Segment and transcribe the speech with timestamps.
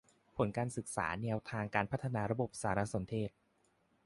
[0.35, 3.31] ผลการศึกษาแนวทางการพัฒนาระบบสารสนเทศ